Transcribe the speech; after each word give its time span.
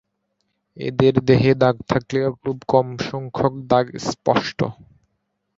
এদের 0.77 1.13
দেহে 1.27 1.53
দাগ 1.61 1.75
থাকলেও 1.89 2.29
খুব 2.41 2.57
কমসংখ্যক 2.71 3.53
দাগ 3.69 3.85
স্পষ্ট। 4.07 4.59